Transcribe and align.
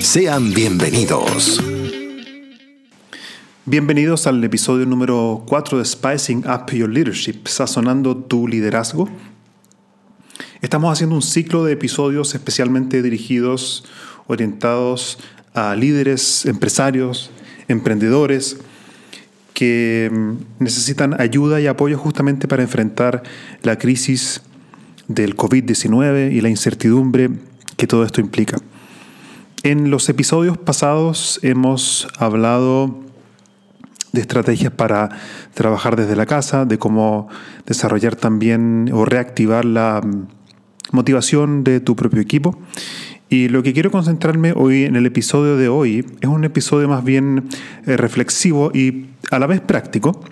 Sean 0.00 0.54
bienvenidos. 0.54 1.62
Bienvenidos 3.66 4.26
al 4.26 4.42
episodio 4.42 4.86
número 4.86 5.44
4 5.46 5.78
de 5.78 5.84
Spicing 5.84 6.44
Up 6.46 6.72
Your 6.72 6.88
Leadership, 6.88 7.46
sazonando 7.46 8.16
tu 8.16 8.48
liderazgo. 8.48 9.10
Estamos 10.62 10.90
haciendo 10.90 11.14
un 11.14 11.22
ciclo 11.22 11.64
de 11.64 11.72
episodios 11.72 12.34
especialmente 12.34 13.02
dirigidos, 13.02 13.84
orientados 14.26 15.18
a 15.52 15.74
líderes, 15.74 16.46
empresarios, 16.46 17.30
emprendedores 17.68 18.56
que 19.52 20.10
mm, 20.10 20.62
necesitan 20.64 21.20
ayuda 21.20 21.60
y 21.60 21.66
apoyo 21.66 21.98
justamente 21.98 22.48
para 22.48 22.62
enfrentar 22.62 23.22
la 23.62 23.76
crisis 23.76 24.40
del 25.08 25.36
COVID-19 25.36 26.32
y 26.32 26.40
la 26.40 26.48
incertidumbre 26.48 27.28
que 27.76 27.86
todo 27.86 28.04
esto 28.04 28.22
implica. 28.22 28.56
En 29.62 29.90
los 29.90 30.08
episodios 30.08 30.56
pasados 30.56 31.38
hemos 31.42 32.08
hablado 32.18 32.98
de 34.12 34.22
estrategias 34.22 34.72
para 34.72 35.10
trabajar 35.52 35.96
desde 35.96 36.16
la 36.16 36.24
casa, 36.24 36.64
de 36.64 36.78
cómo 36.78 37.28
desarrollar 37.66 38.16
también 38.16 38.88
o 38.90 39.04
reactivar 39.04 39.66
la 39.66 40.00
motivación 40.92 41.62
de 41.62 41.80
tu 41.80 41.94
propio 41.94 42.22
equipo. 42.22 42.58
Y 43.28 43.48
lo 43.48 43.62
que 43.62 43.74
quiero 43.74 43.90
concentrarme 43.90 44.54
hoy 44.56 44.84
en 44.84 44.96
el 44.96 45.04
episodio 45.04 45.58
de 45.58 45.68
hoy 45.68 46.06
es 46.22 46.28
un 46.28 46.44
episodio 46.44 46.88
más 46.88 47.04
bien 47.04 47.50
eh, 47.86 47.98
reflexivo 47.98 48.70
y 48.72 49.08
a 49.30 49.38
la 49.38 49.46
vez 49.46 49.60
práctico, 49.60 50.22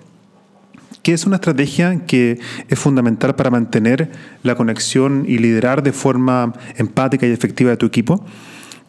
que 1.03 1.13
es 1.13 1.27
una 1.27 1.35
estrategia 1.35 2.03
que 2.07 2.39
es 2.67 2.79
fundamental 2.79 3.35
para 3.35 3.51
mantener 3.51 4.09
la 4.41 4.55
conexión 4.55 5.25
y 5.27 5.37
liderar 5.37 5.83
de 5.83 5.93
forma 5.93 6.53
empática 6.77 7.27
y 7.27 7.31
efectiva 7.31 7.69
de 7.69 7.77
tu 7.77 7.85
equipo 7.85 8.25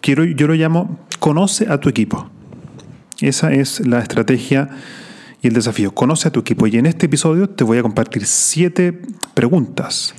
quiero, 0.01 0.25
yo 0.25 0.47
lo 0.47 0.55
llamo 0.55 0.99
conoce 1.19 1.69
a 1.69 1.79
tu 1.79 1.89
equipo. 1.89 2.29
Esa 3.21 3.53
es 3.53 3.87
la 3.87 4.01
estrategia 4.01 4.71
y 5.43 5.49
el 5.49 5.55
desafío. 5.55 5.93
Conoce 5.93 6.29
a 6.29 6.33
tu 6.33 6.41
equipo. 6.41 6.67
Y 6.67 6.77
en 6.77 6.87
este 6.87 7.07
episodio 7.07 7.49
te 7.49 7.65
voy 7.65 7.79
a 7.79 7.83
compartir 7.83 8.27
siete 8.27 9.01
preguntas 9.35 10.15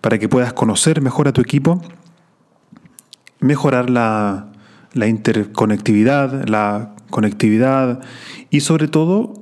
para 0.00 0.18
que 0.18 0.28
puedas 0.28 0.52
conocer 0.52 1.00
mejor 1.00 1.28
a 1.28 1.32
tu 1.32 1.40
equipo, 1.40 1.82
mejorar 3.40 3.90
la, 3.90 4.52
la 4.94 5.06
interconectividad, 5.06 6.48
la 6.48 6.94
conectividad 7.10 8.00
y 8.50 8.60
sobre 8.60 8.88
todo 8.88 9.34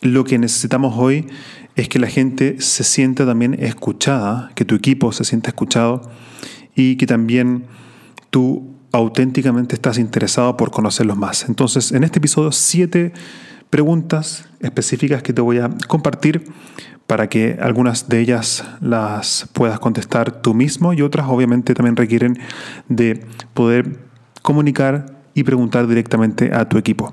lo 0.00 0.24
que 0.24 0.38
necesitamos 0.38 0.94
hoy 0.96 1.26
es 1.74 1.88
que 1.88 1.98
la 1.98 2.06
gente 2.06 2.60
se 2.60 2.84
sienta 2.84 3.26
también 3.26 3.54
escuchada, 3.54 4.50
que 4.54 4.64
tu 4.64 4.74
equipo 4.74 5.12
se 5.12 5.24
sienta 5.24 5.50
escuchado 5.50 6.10
y 6.78 6.96
que 6.96 7.06
también 7.06 7.64
tú 8.30 8.62
auténticamente 8.92 9.74
estás 9.74 9.98
interesado 9.98 10.56
por 10.56 10.70
conocerlos 10.70 11.16
más. 11.16 11.48
Entonces, 11.48 11.90
en 11.92 12.04
este 12.04 12.20
episodio, 12.20 12.52
siete 12.52 13.12
preguntas 13.68 14.48
específicas 14.60 15.22
que 15.22 15.32
te 15.32 15.42
voy 15.42 15.58
a 15.58 15.70
compartir 15.88 16.44
para 17.08 17.28
que 17.28 17.58
algunas 17.60 18.08
de 18.08 18.20
ellas 18.20 18.64
las 18.80 19.48
puedas 19.52 19.80
contestar 19.80 20.40
tú 20.40 20.54
mismo 20.54 20.92
y 20.92 21.02
otras 21.02 21.26
obviamente 21.28 21.74
también 21.74 21.96
requieren 21.96 22.38
de 22.88 23.26
poder 23.54 23.98
comunicar 24.42 25.18
y 25.34 25.42
preguntar 25.42 25.88
directamente 25.88 26.54
a 26.54 26.68
tu 26.68 26.78
equipo. 26.78 27.12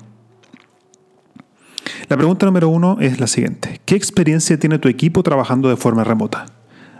La 2.08 2.18
pregunta 2.18 2.46
número 2.46 2.70
uno 2.70 2.98
es 3.00 3.20
la 3.20 3.28
siguiente. 3.28 3.82
¿Qué 3.86 3.96
experiencia 3.96 4.60
tiene 4.60 4.78
tu 4.78 4.90
equipo 4.90 5.24
trabajando 5.24 5.70
de 5.70 5.76
forma 5.76 6.04
remota? 6.04 6.46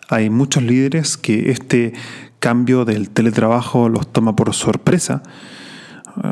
Hay 0.10 0.30
muchos 0.30 0.64
líderes 0.64 1.18
que 1.18 1.50
este 1.50 1.94
cambio 2.46 2.86
del 2.86 3.10
teletrabajo 3.10 3.90
los 3.90 4.14
toma 4.14 4.36
por 4.36 4.54
sorpresa, 4.54 5.24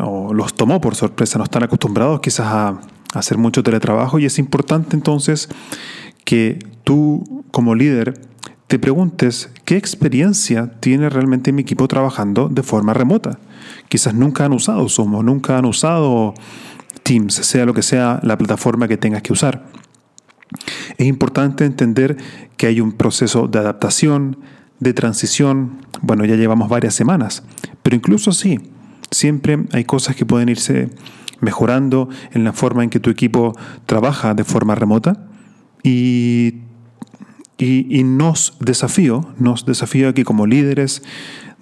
o 0.04 0.32
los 0.32 0.54
tomó 0.54 0.80
por 0.80 0.94
sorpresa, 0.94 1.40
no 1.40 1.44
están 1.44 1.64
acostumbrados 1.64 2.20
quizás 2.20 2.46
a, 2.46 2.82
hacer 3.16 3.40
mucho 3.40 3.64
teletrabajo 3.64 4.20
y 4.20 4.26
es 4.26 4.38
importante 4.38 4.96
entonces 4.96 5.50
que 6.24 6.60
tú 6.84 7.44
como 7.50 7.74
líder 7.74 8.22
te 8.68 8.78
preguntes 8.78 9.50
qué 9.66 9.76
experiencia 9.76 10.72
tiene 10.80 11.10
realmente 11.10 11.52
mi 11.52 11.64
equipo 11.64 11.88
trabajando 11.88 12.48
de 12.48 12.62
forma 12.62 12.94
remota. 12.94 13.40
Quizás 13.90 14.14
nunca 14.14 14.46
han 14.46 14.54
usado 14.54 14.88
Zoom 14.90 15.16
o 15.16 15.24
nunca 15.24 15.58
han 15.58 15.66
usado 15.66 16.36
Teams, 17.02 17.34
sea 17.34 17.66
lo 17.66 17.74
que 17.74 17.82
sea 17.82 18.20
la 18.22 18.38
plataforma 18.38 18.88
que 18.88 18.98
tengas 18.98 19.24
que 19.24 19.34
usar. 19.34 19.64
Es 20.98 21.08
importante 21.08 21.66
entender 21.66 22.18
que 22.56 22.68
hay 22.68 22.82
un 22.82 22.92
proceso 22.92 23.48
de 23.48 23.58
adaptación, 23.58 24.38
de 24.84 24.94
transición, 24.94 25.86
bueno, 26.02 26.26
ya 26.26 26.36
llevamos 26.36 26.70
varias 26.70 26.94
semanas, 26.94 27.44
pero 27.82 27.96
incluso 27.96 28.30
así, 28.30 28.60
siempre 29.12 29.66
hay 29.72 29.86
cosas 29.86 30.16
que 30.16 30.26
pueden 30.26 30.50
irse 30.50 30.90
mejorando 31.40 32.10
en 32.32 32.44
la 32.44 32.54
forma 32.54 32.84
en 32.84 32.90
que 32.90 33.00
tu 33.00 33.10
equipo 33.10 33.58
trabaja 33.86 34.34
de 34.34 34.44
forma 34.44 34.76
remota 34.76 35.28
y, 35.84 36.56
y, 37.58 38.00
y 38.00 38.04
nos 38.04 38.58
desafío, 38.60 39.34
nos 39.40 39.66
desafío 39.66 40.10
a 40.10 40.14
que 40.14 40.24
como 40.24 40.48
líderes 40.48 41.04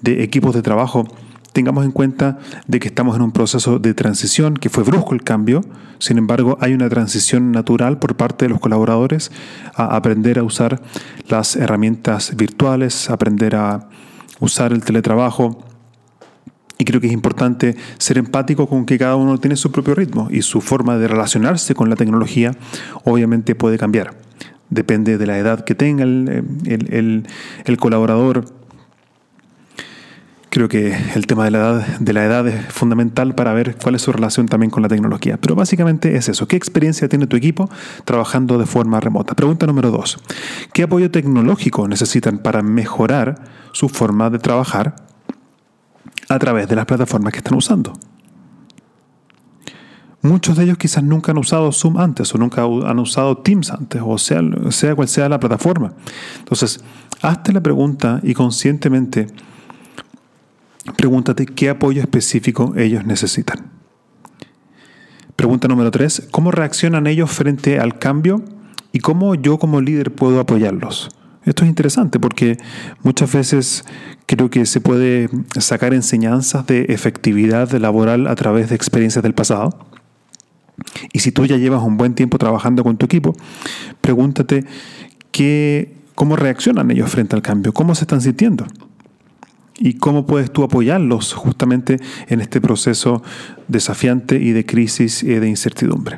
de 0.01 0.23
equipos 0.23 0.53
de 0.53 0.61
trabajo 0.61 1.07
tengamos 1.53 1.85
en 1.85 1.91
cuenta 1.91 2.39
de 2.67 2.79
que 2.79 2.87
estamos 2.87 3.15
en 3.15 3.21
un 3.21 3.31
proceso 3.31 3.79
de 3.79 3.93
transición, 3.93 4.55
que 4.55 4.69
fue 4.69 4.83
brusco 4.83 5.13
el 5.13 5.23
cambio, 5.23 5.61
sin 5.99 6.17
embargo 6.17 6.57
hay 6.61 6.73
una 6.73 6.89
transición 6.89 7.51
natural 7.51 7.99
por 7.99 8.15
parte 8.15 8.45
de 8.45 8.49
los 8.49 8.59
colaboradores 8.59 9.31
a 9.75 9.95
aprender 9.95 10.39
a 10.39 10.43
usar 10.43 10.81
las 11.27 11.55
herramientas 11.55 12.35
virtuales, 12.35 13.09
aprender 13.09 13.55
a 13.55 13.89
usar 14.39 14.71
el 14.71 14.83
teletrabajo. 14.83 15.65
Y 16.77 16.85
creo 16.85 16.99
que 16.99 17.07
es 17.07 17.13
importante 17.13 17.75
ser 17.99 18.17
empático 18.17 18.67
con 18.67 18.85
que 18.85 18.97
cada 18.97 19.15
uno 19.15 19.37
tiene 19.37 19.55
su 19.55 19.71
propio 19.71 19.93
ritmo 19.93 20.29
y 20.31 20.41
su 20.41 20.61
forma 20.61 20.97
de 20.97 21.07
relacionarse 21.07 21.75
con 21.75 21.91
la 21.91 21.95
tecnología 21.95 22.53
obviamente 23.03 23.53
puede 23.53 23.77
cambiar. 23.77 24.15
Depende 24.71 25.19
de 25.19 25.25
la 25.27 25.37
edad 25.37 25.63
que 25.63 25.75
tenga 25.75 26.03
el, 26.03 26.43
el, 26.65 27.27
el 27.65 27.77
colaborador, 27.77 28.45
Creo 30.51 30.67
que 30.67 30.93
el 31.15 31.27
tema 31.27 31.45
de 31.45 31.51
la, 31.51 31.59
edad, 31.59 31.87
de 31.99 32.11
la 32.11 32.25
edad 32.25 32.45
es 32.45 32.65
fundamental 32.73 33.33
para 33.35 33.53
ver 33.53 33.77
cuál 33.81 33.95
es 33.95 34.01
su 34.01 34.11
relación 34.11 34.49
también 34.49 34.69
con 34.69 34.83
la 34.83 34.89
tecnología. 34.89 35.37
Pero 35.37 35.55
básicamente 35.55 36.17
es 36.17 36.27
eso. 36.27 36.45
¿Qué 36.45 36.57
experiencia 36.57 37.07
tiene 37.07 37.25
tu 37.25 37.37
equipo 37.37 37.69
trabajando 38.03 38.57
de 38.57 38.65
forma 38.65 38.99
remota? 38.99 39.33
Pregunta 39.33 39.65
número 39.65 39.91
dos. 39.91 40.17
¿Qué 40.73 40.83
apoyo 40.83 41.09
tecnológico 41.09 41.87
necesitan 41.87 42.39
para 42.39 42.61
mejorar 42.63 43.41
su 43.71 43.87
forma 43.87 44.29
de 44.29 44.39
trabajar 44.39 44.97
a 46.27 46.37
través 46.37 46.67
de 46.67 46.75
las 46.75 46.85
plataformas 46.85 47.31
que 47.31 47.37
están 47.37 47.57
usando? 47.57 47.93
Muchos 50.21 50.57
de 50.57 50.65
ellos 50.65 50.77
quizás 50.77 51.01
nunca 51.01 51.31
han 51.31 51.37
usado 51.37 51.71
Zoom 51.71 51.97
antes 51.97 52.35
o 52.35 52.37
nunca 52.37 52.63
han 52.63 52.99
usado 52.99 53.37
Teams 53.37 53.71
antes, 53.71 54.01
o 54.05 54.17
sea, 54.17 54.41
sea 54.69 54.95
cual 54.95 55.07
sea 55.07 55.29
la 55.29 55.39
plataforma. 55.39 55.93
Entonces, 56.39 56.83
hazte 57.21 57.53
la 57.53 57.61
pregunta 57.61 58.19
y 58.21 58.33
conscientemente 58.33 59.27
Pregúntate 60.97 61.45
qué 61.45 61.69
apoyo 61.69 62.01
específico 62.01 62.73
ellos 62.75 63.05
necesitan. 63.05 63.71
Pregunta 65.35 65.67
número 65.67 65.91
tres, 65.91 66.27
¿cómo 66.31 66.51
reaccionan 66.51 67.07
ellos 67.07 67.31
frente 67.31 67.79
al 67.79 67.99
cambio 67.99 68.43
y 68.91 68.99
cómo 68.99 69.35
yo 69.35 69.57
como 69.57 69.81
líder 69.81 70.11
puedo 70.13 70.39
apoyarlos? 70.39 71.09
Esto 71.43 71.63
es 71.63 71.69
interesante 71.69 72.19
porque 72.19 72.57
muchas 73.01 73.31
veces 73.33 73.85
creo 74.27 74.49
que 74.49 74.65
se 74.65 74.81
puede 74.81 75.29
sacar 75.59 75.93
enseñanzas 75.93 76.67
de 76.67 76.85
efectividad 76.89 77.71
laboral 77.71 78.27
a 78.27 78.35
través 78.35 78.69
de 78.69 78.75
experiencias 78.75 79.23
del 79.23 79.33
pasado. 79.33 79.87
Y 81.13 81.19
si 81.19 81.31
tú 81.31 81.45
ya 81.45 81.57
llevas 81.57 81.81
un 81.83 81.97
buen 81.97 82.13
tiempo 82.13 82.37
trabajando 82.37 82.83
con 82.83 82.97
tu 82.97 83.05
equipo, 83.05 83.35
pregúntate 84.01 84.65
qué, 85.31 85.95
cómo 86.13 86.35
reaccionan 86.35 86.91
ellos 86.91 87.09
frente 87.09 87.35
al 87.35 87.41
cambio, 87.41 87.73
cómo 87.73 87.95
se 87.95 88.03
están 88.03 88.21
sintiendo 88.21 88.67
y 89.83 89.93
cómo 89.95 90.27
puedes 90.27 90.51
tú 90.51 90.63
apoyarlos 90.63 91.33
justamente 91.33 91.99
en 92.27 92.39
este 92.39 92.61
proceso 92.61 93.23
desafiante 93.67 94.35
y 94.35 94.51
de 94.51 94.65
crisis 94.65 95.23
y 95.23 95.33
de 95.33 95.49
incertidumbre. 95.49 96.17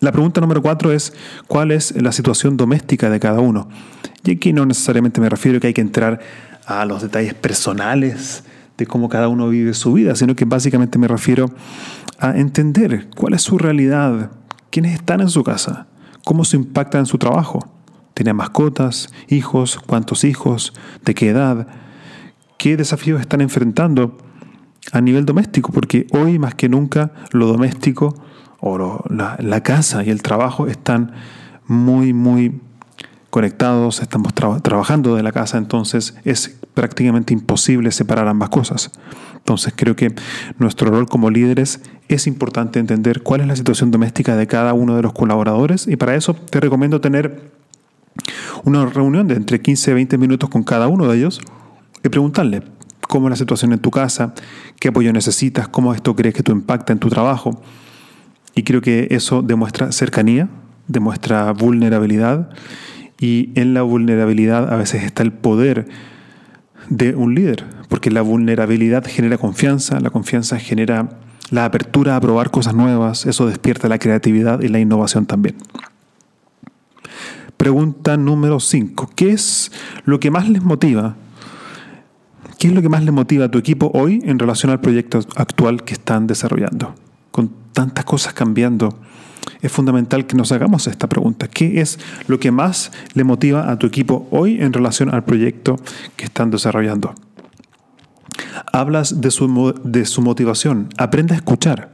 La 0.00 0.12
pregunta 0.12 0.40
número 0.40 0.62
cuatro 0.62 0.92
es, 0.92 1.12
¿cuál 1.48 1.72
es 1.72 2.00
la 2.00 2.12
situación 2.12 2.56
doméstica 2.56 3.10
de 3.10 3.18
cada 3.18 3.40
uno? 3.40 3.68
Y 4.24 4.32
aquí 4.32 4.52
no 4.52 4.64
necesariamente 4.64 5.20
me 5.20 5.28
refiero 5.28 5.58
a 5.58 5.60
que 5.60 5.66
hay 5.68 5.74
que 5.74 5.80
entrar 5.80 6.20
a 6.66 6.84
los 6.84 7.02
detalles 7.02 7.34
personales 7.34 8.44
de 8.78 8.86
cómo 8.86 9.08
cada 9.08 9.26
uno 9.26 9.48
vive 9.48 9.74
su 9.74 9.92
vida, 9.92 10.14
sino 10.14 10.36
que 10.36 10.44
básicamente 10.44 10.98
me 10.98 11.08
refiero 11.08 11.50
a 12.20 12.36
entender 12.38 13.08
cuál 13.16 13.34
es 13.34 13.42
su 13.42 13.58
realidad, 13.58 14.30
quiénes 14.70 14.94
están 14.94 15.20
en 15.20 15.30
su 15.30 15.42
casa, 15.42 15.88
cómo 16.24 16.44
se 16.44 16.56
impacta 16.56 16.98
en 16.98 17.06
su 17.06 17.18
trabajo. 17.18 17.66
¿Tiene 18.14 18.32
mascotas, 18.34 19.08
hijos? 19.28 19.78
¿Cuántos 19.84 20.24
hijos? 20.24 20.72
¿De 21.04 21.14
qué 21.14 21.30
edad? 21.30 21.66
¿Qué 22.58 22.76
desafíos 22.76 23.20
están 23.20 23.40
enfrentando 23.40 24.16
a 24.92 25.00
nivel 25.00 25.26
doméstico? 25.26 25.72
Porque 25.72 26.06
hoy 26.12 26.38
más 26.38 26.54
que 26.54 26.68
nunca 26.68 27.12
lo 27.32 27.46
doméstico 27.46 28.14
o 28.60 29.04
la, 29.10 29.62
casa 29.62 30.02
y 30.04 30.10
el 30.10 30.22
trabajo 30.22 30.66
están 30.66 31.12
muy, 31.66 32.12
muy 32.12 32.60
conectados, 33.30 34.00
estamos 34.00 34.32
trabajando 34.34 35.14
de 35.14 35.22
la 35.22 35.32
casa, 35.32 35.58
entonces 35.58 36.16
es 36.24 36.58
prácticamente 36.72 37.34
imposible 37.34 37.90
separar 37.92 38.28
ambas 38.28 38.48
cosas. 38.48 38.90
Entonces 39.36 39.74
creo 39.76 39.94
que 39.94 40.14
nuestro 40.58 40.90
rol 40.90 41.06
como 41.06 41.30
líderes 41.30 41.80
es 42.08 42.26
importante 42.26 42.78
entender 42.78 43.22
cuál 43.22 43.42
es 43.42 43.46
la 43.46 43.56
situación 43.56 43.90
doméstica 43.90 44.36
de 44.36 44.46
cada 44.46 44.72
uno 44.72 44.96
de 44.96 45.02
los 45.02 45.12
colaboradores 45.12 45.86
y 45.86 45.96
para 45.96 46.14
eso 46.14 46.34
te 46.34 46.60
recomiendo 46.60 47.00
tener 47.00 47.50
una 48.64 48.86
reunión 48.86 49.28
de 49.28 49.34
entre 49.34 49.60
15 49.60 49.90
y 49.90 49.94
20 49.94 50.18
minutos 50.18 50.48
con 50.48 50.64
cada 50.64 50.88
uno 50.88 51.06
de 51.06 51.18
ellos 51.18 51.40
y 52.02 52.08
preguntarle 52.08 52.62
cómo 53.08 53.28
es 53.28 53.30
la 53.30 53.36
situación 53.36 53.72
en 53.72 53.78
tu 53.78 53.90
casa, 53.90 54.34
qué 54.80 54.88
apoyo 54.88 55.12
necesitas, 55.12 55.68
cómo 55.68 55.94
esto 55.94 56.14
crees 56.14 56.34
que 56.34 56.42
tú 56.42 56.52
impacta 56.52 56.92
en 56.92 56.98
tu 56.98 57.08
trabajo. 57.08 57.62
Y 58.54 58.62
creo 58.62 58.80
que 58.80 59.08
eso 59.10 59.42
demuestra 59.42 59.92
cercanía, 59.92 60.48
demuestra 60.88 61.52
vulnerabilidad 61.52 62.50
y 63.18 63.50
en 63.54 63.74
la 63.74 63.82
vulnerabilidad 63.82 64.72
a 64.72 64.76
veces 64.76 65.04
está 65.04 65.22
el 65.22 65.32
poder 65.32 65.88
de 66.88 67.14
un 67.14 67.34
líder, 67.34 67.64
porque 67.88 68.10
la 68.10 68.22
vulnerabilidad 68.22 69.04
genera 69.06 69.38
confianza, 69.38 70.00
la 70.00 70.10
confianza 70.10 70.58
genera 70.58 71.08
la 71.50 71.64
apertura 71.64 72.16
a 72.16 72.20
probar 72.20 72.50
cosas 72.50 72.74
nuevas, 72.74 73.26
eso 73.26 73.46
despierta 73.46 73.88
la 73.88 73.98
creatividad 73.98 74.60
y 74.60 74.68
la 74.68 74.78
innovación 74.78 75.26
también. 75.26 75.56
Pregunta 77.56 78.16
número 78.16 78.60
5. 78.60 79.10
¿Qué 79.14 79.32
es 79.32 79.72
lo 80.04 80.20
que 80.20 80.30
más 80.30 80.48
les 80.48 80.62
motiva? 80.62 81.16
¿Qué 82.58 82.68
es 82.68 82.74
lo 82.74 82.80
que 82.80 82.88
más 82.88 83.04
les 83.04 83.12
motiva 83.12 83.46
a 83.46 83.50
tu 83.50 83.58
equipo 83.58 83.90
hoy 83.92 84.22
en 84.24 84.38
relación 84.38 84.72
al 84.72 84.80
proyecto 84.80 85.20
actual 85.36 85.84
que 85.84 85.92
están 85.92 86.26
desarrollando? 86.26 86.94
Con 87.30 87.50
tantas 87.72 88.06
cosas 88.06 88.32
cambiando, 88.32 88.98
es 89.60 89.70
fundamental 89.70 90.26
que 90.26 90.36
nos 90.36 90.52
hagamos 90.52 90.86
esta 90.86 91.06
pregunta. 91.06 91.48
¿Qué 91.48 91.82
es 91.82 91.98
lo 92.28 92.40
que 92.40 92.50
más 92.50 92.92
le 93.12 93.24
motiva 93.24 93.70
a 93.70 93.78
tu 93.78 93.86
equipo 93.86 94.26
hoy 94.30 94.60
en 94.60 94.72
relación 94.72 95.14
al 95.14 95.24
proyecto 95.24 95.76
que 96.16 96.24
están 96.24 96.50
desarrollando? 96.50 97.14
Hablas 98.72 99.20
de 99.20 99.30
su, 99.30 99.74
de 99.84 100.06
su 100.06 100.22
motivación. 100.22 100.88
Aprende 100.96 101.34
a 101.34 101.36
escuchar. 101.36 101.90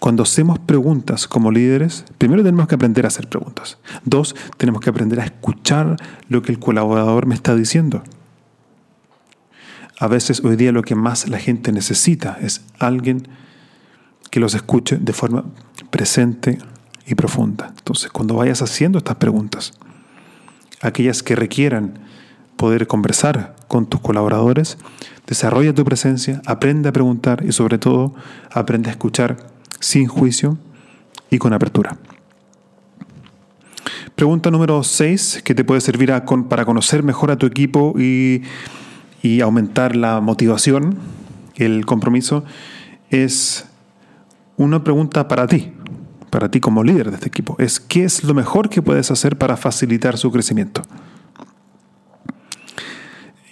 Cuando 0.00 0.24
hacemos 0.24 0.58
preguntas 0.58 1.28
como 1.28 1.52
líderes, 1.52 2.04
primero 2.18 2.42
tenemos 2.42 2.66
que 2.66 2.74
aprender 2.74 3.04
a 3.04 3.08
hacer 3.08 3.28
preguntas. 3.28 3.78
Dos, 4.04 4.34
tenemos 4.56 4.80
que 4.80 4.90
aprender 4.90 5.20
a 5.20 5.24
escuchar 5.24 5.96
lo 6.28 6.42
que 6.42 6.50
el 6.50 6.58
colaborador 6.58 7.26
me 7.26 7.36
está 7.36 7.54
diciendo. 7.54 8.02
A 9.98 10.08
veces 10.08 10.42
hoy 10.44 10.56
día 10.56 10.72
lo 10.72 10.82
que 10.82 10.94
más 10.94 11.28
la 11.28 11.38
gente 11.38 11.72
necesita 11.72 12.38
es 12.40 12.62
alguien 12.78 13.28
que 14.30 14.40
los 14.40 14.54
escuche 14.54 14.98
de 14.98 15.12
forma 15.12 15.44
presente, 15.90 16.58
y 17.06 17.14
profunda. 17.14 17.72
Entonces, 17.78 18.10
cuando 18.10 18.34
vayas 18.34 18.62
haciendo 18.62 18.98
estas 18.98 19.16
preguntas, 19.16 19.72
aquellas 20.82 21.22
que 21.22 21.36
requieran 21.36 22.00
poder 22.56 22.86
conversar 22.86 23.54
con 23.68 23.86
tus 23.86 24.00
colaboradores, 24.00 24.76
desarrolla 25.26 25.74
tu 25.74 25.84
presencia, 25.84 26.42
aprende 26.46 26.88
a 26.88 26.92
preguntar 26.92 27.44
y 27.46 27.52
sobre 27.52 27.78
todo 27.78 28.14
aprende 28.52 28.88
a 28.88 28.92
escuchar 28.92 29.36
sin 29.78 30.08
juicio 30.08 30.58
y 31.30 31.38
con 31.38 31.52
apertura. 31.52 31.96
Pregunta 34.14 34.50
número 34.50 34.82
6 34.82 35.42
que 35.44 35.54
te 35.54 35.62
puede 35.62 35.80
servir 35.80 36.12
para 36.48 36.64
conocer 36.64 37.02
mejor 37.02 37.30
a 37.30 37.36
tu 37.36 37.46
equipo 37.46 37.94
y, 37.98 38.42
y 39.26 39.40
aumentar 39.40 39.96
la 39.96 40.20
motivación, 40.20 40.98
el 41.56 41.84
compromiso, 41.86 42.44
es 43.10 43.66
una 44.56 44.84
pregunta 44.84 45.28
para 45.28 45.46
ti 45.46 45.72
para 46.36 46.50
ti 46.50 46.60
como 46.60 46.84
líder 46.84 47.08
de 47.08 47.16
este 47.16 47.28
equipo 47.28 47.56
es 47.58 47.80
qué 47.80 48.04
es 48.04 48.22
lo 48.22 48.34
mejor 48.34 48.68
que 48.68 48.82
puedes 48.82 49.10
hacer 49.10 49.38
para 49.38 49.56
facilitar 49.56 50.18
su 50.18 50.30
crecimiento. 50.30 50.82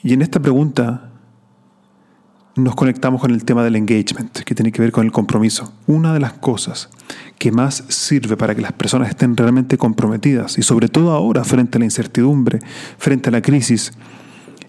Y 0.03 0.13
en 0.13 0.21
esta 0.21 0.39
pregunta 0.39 1.11
nos 2.57 2.75
conectamos 2.75 3.23
con 3.23 3.31
el 3.31 3.45
tema 3.45 3.65
del 3.65 3.77
engagement, 3.77 4.41
que 4.41 4.55
tiene 4.55 4.71
que 4.71 4.83
ver 4.83 4.93
con 4.93 5.07
el 5.07 5.13
compromiso. 5.13 5.73
Una 5.87 6.13
de 6.13 6.21
las 6.21 6.35
cosas 6.35 6.91
que 7.39 7.51
más 7.51 7.85
sirve 7.89 8.37
para 8.37 8.55
que 8.55 8.61
las 8.61 8.73
personas 8.73 9.09
estén 9.09 9.35
realmente 9.35 9.79
comprometidas, 9.79 10.59
y 10.59 10.63
sobre 10.63 10.89
todo 10.89 11.13
ahora 11.13 11.43
frente 11.43 11.79
a 11.79 11.81
la 11.81 11.87
incertidumbre, 11.87 12.59
frente 12.99 13.31
a 13.31 13.33
la 13.33 13.41
crisis, 13.41 13.93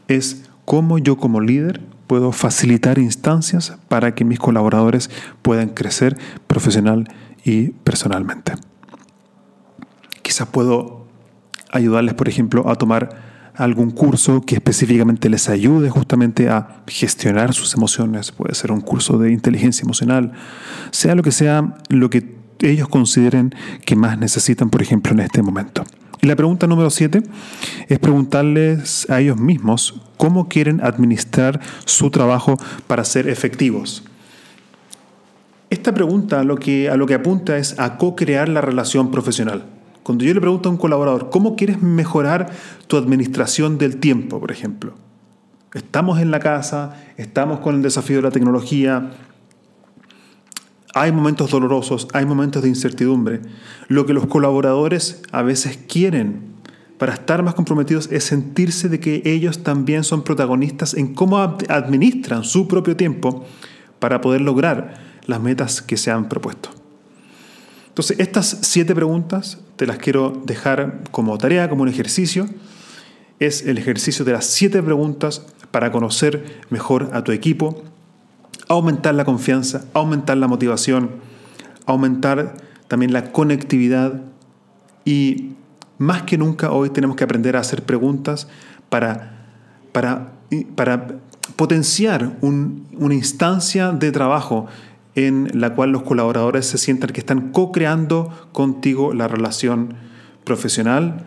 es 0.07 0.44
cómo 0.65 0.97
yo 0.97 1.17
como 1.17 1.39
líder 1.39 1.81
puedo 2.07 2.31
facilitar 2.31 2.97
instancias 2.97 3.77
para 3.87 4.13
que 4.13 4.25
mis 4.25 4.39
colaboradores 4.39 5.09
puedan 5.41 5.69
crecer 5.69 6.17
profesional 6.47 7.07
y 7.43 7.69
personalmente. 7.69 8.53
Quizás 10.21 10.47
puedo 10.47 11.05
ayudarles, 11.71 12.13
por 12.15 12.27
ejemplo, 12.27 12.69
a 12.69 12.75
tomar 12.75 13.09
algún 13.55 13.91
curso 13.91 14.41
que 14.41 14.55
específicamente 14.55 15.29
les 15.29 15.49
ayude 15.49 15.89
justamente 15.89 16.49
a 16.49 16.83
gestionar 16.87 17.53
sus 17.53 17.73
emociones, 17.73 18.31
puede 18.31 18.53
ser 18.53 18.71
un 18.71 18.81
curso 18.81 19.17
de 19.17 19.31
inteligencia 19.31 19.83
emocional, 19.83 20.33
sea 20.91 21.15
lo 21.15 21.23
que 21.23 21.31
sea 21.31 21.75
lo 21.89 22.09
que 22.09 22.35
ellos 22.59 22.87
consideren 22.87 23.53
que 23.85 23.95
más 23.95 24.17
necesitan, 24.17 24.69
por 24.69 24.81
ejemplo, 24.81 25.13
en 25.13 25.19
este 25.19 25.41
momento. 25.41 25.83
Y 26.25 26.27
la 26.27 26.35
pregunta 26.35 26.65
número 26.65 26.89
siete 26.89 27.21
es 27.87 27.99
preguntarles 27.99 29.07
a 29.11 29.21
ellos 29.21 29.37
mismos 29.37 30.01
cómo 30.17 30.49
quieren 30.49 30.83
administrar 30.83 31.61
su 31.85 32.09
trabajo 32.09 32.57
para 32.87 33.05
ser 33.05 33.29
efectivos. 33.29 34.03
Esta 35.69 35.93
pregunta 35.93 36.43
lo 36.43 36.55
que, 36.55 36.89
a 36.89 36.97
lo 36.97 37.05
que 37.05 37.13
apunta 37.13 37.59
es 37.59 37.79
a 37.79 37.99
co-crear 37.99 38.49
la 38.49 38.61
relación 38.61 39.11
profesional. 39.11 39.65
Cuando 40.01 40.25
yo 40.25 40.33
le 40.33 40.41
pregunto 40.41 40.67
a 40.67 40.71
un 40.71 40.79
colaborador, 40.79 41.29
¿cómo 41.29 41.55
quieres 41.55 41.83
mejorar 41.83 42.49
tu 42.87 42.97
administración 42.97 43.77
del 43.77 43.97
tiempo, 43.97 44.39
por 44.39 44.51
ejemplo? 44.51 44.95
Estamos 45.75 46.19
en 46.19 46.31
la 46.31 46.39
casa, 46.39 46.95
estamos 47.17 47.59
con 47.59 47.75
el 47.75 47.83
desafío 47.83 48.15
de 48.15 48.23
la 48.23 48.31
tecnología, 48.31 49.11
hay 50.95 51.11
momentos 51.11 51.51
dolorosos, 51.51 52.07
hay 52.13 52.25
momentos 52.25 52.63
de 52.63 52.69
incertidumbre. 52.69 53.41
Lo 53.89 54.05
que 54.05 54.13
los 54.13 54.27
colaboradores 54.27 55.21
a 55.33 55.41
veces 55.41 55.77
quieren 55.89 56.55
para 56.97 57.13
estar 57.13 57.43
más 57.43 57.53
comprometidos 57.53 58.09
es 58.13 58.23
sentirse 58.23 58.87
de 58.87 59.01
que 59.01 59.21
ellos 59.25 59.61
también 59.61 60.05
son 60.05 60.23
protagonistas 60.23 60.93
en 60.93 61.13
cómo 61.13 61.37
administran 61.37 62.45
su 62.45 62.69
propio 62.69 62.95
tiempo 62.95 63.43
para 63.99 64.21
poder 64.21 64.39
lograr 64.39 64.93
las 65.25 65.41
metas 65.41 65.81
que 65.81 65.97
se 65.97 66.11
han 66.11 66.29
propuesto. 66.29 66.69
Entonces, 67.89 68.17
estas 68.21 68.59
siete 68.61 68.95
preguntas 68.95 69.59
te 69.75 69.87
las 69.87 69.97
quiero 69.97 70.41
dejar 70.45 71.01
como 71.11 71.37
tarea, 71.37 71.69
como 71.69 71.83
un 71.83 71.89
ejercicio. 71.89 72.47
Es 73.41 73.65
el 73.65 73.77
ejercicio 73.77 74.23
de 74.23 74.31
las 74.31 74.45
siete 74.45 74.81
preguntas 74.81 75.45
para 75.71 75.91
conocer 75.91 76.61
mejor 76.69 77.09
a 77.11 77.25
tu 77.25 77.33
equipo, 77.33 77.83
aumentar 78.67 79.15
la 79.15 79.25
confianza, 79.25 79.85
aumentar 79.93 80.37
la 80.37 80.47
motivación, 80.47 81.11
aumentar 81.85 82.55
también 82.87 83.13
la 83.13 83.31
conectividad. 83.31 84.21
Y 85.03 85.51
más 85.97 86.23
que 86.23 86.37
nunca 86.37 86.71
hoy 86.71 86.89
tenemos 86.89 87.15
que 87.15 87.23
aprender 87.23 87.55
a 87.55 87.59
hacer 87.61 87.83
preguntas 87.83 88.47
para, 88.89 89.47
para, 89.91 90.33
para 90.75 91.07
potenciar 91.55 92.37
una 92.41 93.13
instancia 93.13 93.91
de 93.91 94.11
trabajo 94.11 94.67
en 95.15 95.49
la 95.53 95.73
cual 95.73 95.91
los 95.91 96.03
colaboradores 96.03 96.65
se 96.65 96.77
sientan 96.77 97.11
que 97.11 97.21
están 97.21 97.51
co-creando 97.51 98.31
contigo 98.51 99.13
la 99.13 99.27
relación 99.27 99.93
profesional 100.43 101.25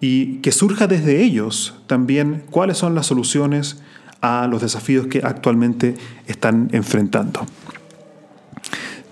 y 0.00 0.36
que 0.36 0.52
surja 0.52 0.86
desde 0.86 1.22
ellos 1.22 1.78
también 1.86 2.44
cuáles 2.50 2.78
son 2.78 2.94
las 2.94 3.06
soluciones 3.06 3.82
a 4.20 4.46
los 4.46 4.62
desafíos 4.62 5.06
que 5.06 5.20
actualmente 5.22 5.94
están 6.26 6.68
enfrentando. 6.72 7.46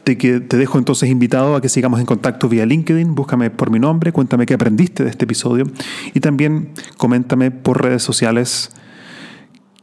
te 0.05 0.57
dejo 0.57 0.79
entonces 0.79 1.09
invitado 1.09 1.57
a 1.57 1.61
que 1.61 1.69
sigamos 1.69 2.01
en 2.01 2.07
contacto 2.07 2.49
vía 2.49 2.67
LinkedIn, 2.67 3.15
búscame 3.15 3.51
por 3.51 3.71
mi 3.71 3.79
nombre, 3.79 4.13
cuéntame 4.13 4.47
qué 4.47 4.55
aprendiste 4.55 5.05
de 5.05 5.11
este 5.11 5.25
episodio 5.25 5.65
y 6.13 6.21
también 6.21 6.71
coméntame 6.97 7.51
por 7.51 7.83
redes 7.83 8.03
sociales 8.03 8.71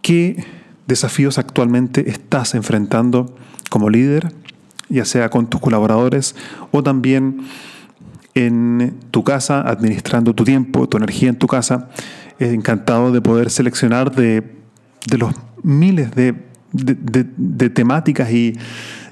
qué 0.01 0.45
desafíos 0.87 1.37
actualmente 1.37 2.09
estás 2.09 2.53
enfrentando 2.53 3.35
como 3.69 3.89
líder, 3.89 4.33
ya 4.89 5.05
sea 5.05 5.29
con 5.29 5.49
tus 5.49 5.61
colaboradores 5.61 6.35
o 6.71 6.83
también 6.83 7.41
en 8.33 8.93
tu 9.11 9.23
casa, 9.23 9.61
administrando 9.61 10.33
tu 10.33 10.43
tiempo, 10.43 10.87
tu 10.87 10.97
energía 10.97 11.29
en 11.29 11.37
tu 11.37 11.47
casa. 11.47 11.89
Encantado 12.39 13.11
de 13.11 13.21
poder 13.21 13.49
seleccionar 13.49 14.15
de, 14.15 14.60
los 15.17 15.33
miles 15.63 16.11
de, 16.15 16.33
temáticas 17.69 18.31
y, 18.31 18.57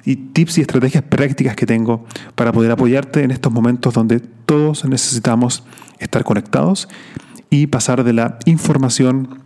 y 0.05 0.15
tips 0.15 0.57
y 0.59 0.61
estrategias 0.61 1.03
prácticas 1.03 1.55
que 1.55 1.65
tengo 1.65 2.05
para 2.35 2.51
poder 2.51 2.71
apoyarte 2.71 3.23
en 3.23 3.31
estos 3.31 3.51
momentos 3.51 3.93
donde 3.93 4.19
todos 4.19 4.85
necesitamos 4.85 5.63
estar 5.99 6.23
conectados 6.23 6.87
y 7.49 7.67
pasar 7.67 8.03
de 8.03 8.13
la 8.13 8.39
información, 8.45 9.39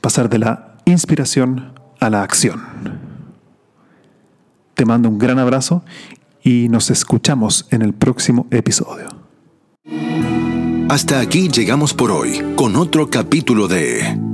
pasar 0.00 0.28
de 0.28 0.38
la 0.38 0.76
inspiración 0.84 1.72
a 2.00 2.10
la 2.10 2.22
acción. 2.22 2.62
Te 4.74 4.84
mando 4.84 5.08
un 5.08 5.18
gran 5.18 5.38
abrazo 5.38 5.84
y 6.42 6.68
nos 6.68 6.90
escuchamos 6.90 7.66
en 7.70 7.82
el 7.82 7.94
próximo 7.94 8.46
episodio. 8.50 9.08
Hasta 10.88 11.20
aquí 11.20 11.48
llegamos 11.48 11.94
por 11.94 12.10
hoy 12.10 12.42
con 12.56 12.76
otro 12.76 13.08
capítulo 13.08 13.66
de 13.66 14.33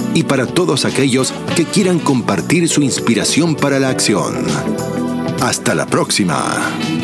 y 0.13 0.23
para 0.23 0.45
todos 0.45 0.85
aquellos 0.85 1.33
que 1.55 1.65
quieran 1.65 1.99
compartir 1.99 2.67
su 2.69 2.81
inspiración 2.81 3.55
para 3.55 3.79
la 3.79 3.89
acción. 3.89 4.45
Hasta 5.41 5.73
la 5.75 5.87
próxima. 5.87 7.00